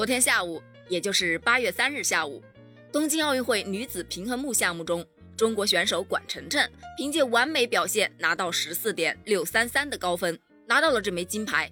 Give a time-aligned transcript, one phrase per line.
[0.00, 2.42] 昨天下午，也就是八月三日下午，
[2.90, 5.04] 东京奥运会女子平衡木项目中，
[5.36, 11.70] 中国选手管晨晨凭借完美表现拿到十四点六三三的高分，拿到了这枚金牌。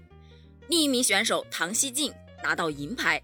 [0.68, 2.12] 另一名选手唐熙静
[2.44, 3.18] 拿到银牌。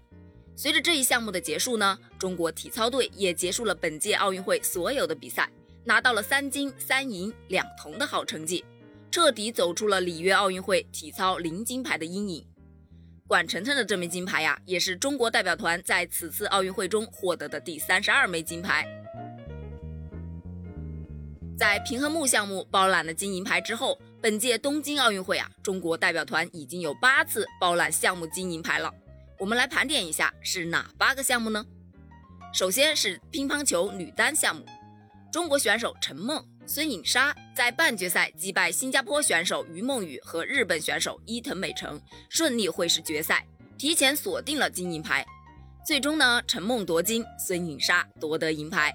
[0.55, 5.47] 随着这一项目的结束呢，中国体操队也结束了本届奥运会所有的比赛，
[5.83, 8.65] 拿到了三金三银两铜的好成绩，
[9.11, 12.43] 彻底走出了里约奥运会体操零金牌的阴影。
[13.27, 18.85] 管晨晨的这枚金牌呀，也是中国代表团在此次奥运会中获得的第三十二枚金牌。
[21.57, 28.93] 在平衡木项目包揽了金银牌之后，本届东京奥运会啊，中国代表团已经有八次包揽项目金银牌了。
[29.39, 31.65] 我们来盘点一下是哪八个项目呢？
[32.53, 34.63] 首先是乒乓球女单项目，
[35.31, 43.45] 中国选手陈梦、孙颖莎在半决赛击败新加坡选手于梦雨和日本选手伊藤美诚，顺利会师决赛，
[43.77, 45.23] 提前锁定了金银牌。
[45.85, 48.91] 最终呢，陈梦夺金，孙颖莎夺得银牌。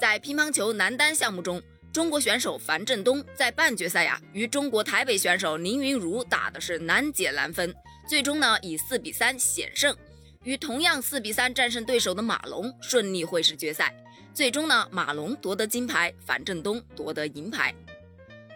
[0.00, 1.62] 在乒乓球男单项目中，
[1.92, 7.72] 中国选手樊振东在半决赛呀，与中国台北选手林昀儒打的是难解难分。
[8.08, 9.96] 最终呢，以四比三险胜，
[10.42, 13.94] 与同样四比三战胜对手的马龙顺利会师决赛。
[14.32, 17.74] 最终呢，马龙夺得金牌，樊振东夺得银牌。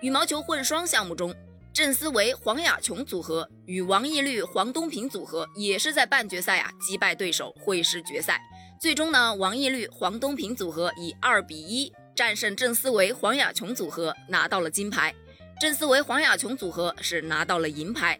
[0.00, 1.34] 羽毛球混双项目中，
[1.72, 8.40] 郑思维黄雅琼组合与王懿律黄东萍组合也是在半决赛啊击败对手会师决赛。
[8.80, 15.14] 最终呢，王懿律黄东萍组合以二比一战胜郑思维黄雅琼组合，拿到了金牌。
[15.60, 18.18] 郑思维黄雅琼组合是拿到了银牌。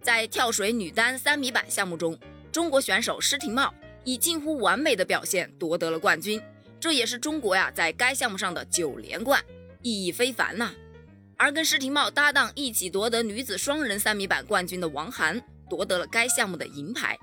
[0.00, 2.18] 在跳水女单三米板项目中，
[2.52, 3.70] 中国选手施廷懋
[4.08, 6.40] 以近乎完美的表现夺得了冠军，
[6.80, 9.38] 这也是中国呀在该项目上的九连冠，
[9.82, 10.72] 意义非凡呐。
[11.36, 17.18] 而跟施廷懋搭档一起夺得女子双人三米板冠军的王涵夺得了该项目的银牌。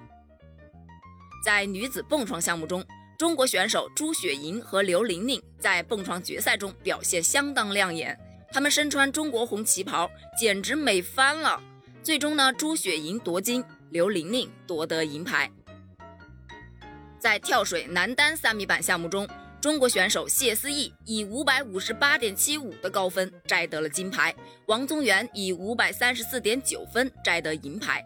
[1.43, 2.85] 在女子蹦床项目中，
[3.17, 8.15] 中国选手朱雪莹和刘玲玲在蹦床决赛中表现相当亮眼，
[8.51, 10.07] 她们身穿中国红旗袍，
[10.39, 11.59] 简直美翻了。
[12.03, 15.51] 最终呢，朱雪莹夺金，刘玲玲夺得银牌。
[17.25, 19.27] 在跳水男单三米板项目中，
[19.59, 24.31] 中国选手谢思义以五百五十八点七五的高分摘得了金牌，
[24.67, 28.05] 王宗源以五百三十四点九分摘得银牌。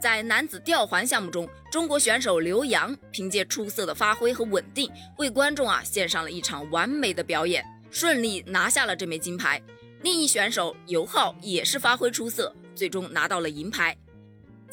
[0.00, 9.62] 在男子吊环项目中，中国选手刘洋凭借出色的发挥和稳定，为观众啊献上了一场完美的表演，顺利拿下了这枚金牌。
[10.02, 13.96] 另一选手尤浩也是发挥出色，最终拿到了银牌。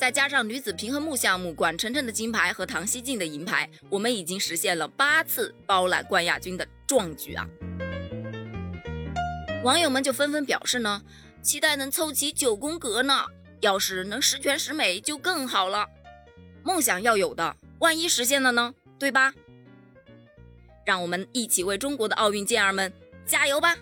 [0.02, 7.48] 再加上女子平衡木项目管晨晨的金牌和唐熙静的银牌，我们已经实现了八次包揽冠亚军的壮举啊！
[9.64, 11.04] 网友们就纷纷表示呢，
[11.44, 13.26] 期待能凑齐九宫格呢，
[13.60, 15.88] 要是能十全十美就更好了。
[16.64, 18.74] 梦想要有的，万一实现了呢？
[18.98, 19.32] 对吧？
[20.84, 22.92] 让我们一起为中国的奥运健儿们
[23.24, 23.78] 加油吧！